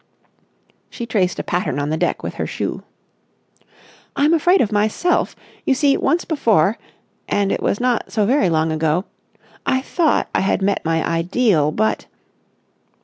She 0.89 1.05
traced 1.05 1.37
a 1.37 1.43
pattern 1.43 1.77
on 1.77 1.91
the 1.91 1.95
deck 1.95 2.23
with 2.23 2.33
her 2.41 2.47
shoe. 2.47 2.81
"I'm 4.15 4.33
afraid 4.33 4.59
of 4.59 4.71
myself. 4.71 5.35
You 5.63 5.75
see, 5.75 5.95
once 5.95 6.25
before—and 6.25 7.51
it 7.51 7.61
was 7.61 7.79
not 7.79 8.11
so 8.11 8.25
very 8.25 8.49
long 8.49 8.71
ago,—I 8.71 9.81
thought 9.81 10.27
I 10.33 10.39
had 10.41 10.63
met 10.63 10.83
my 10.83 11.05
ideal, 11.07 11.71
but...." 11.71 12.07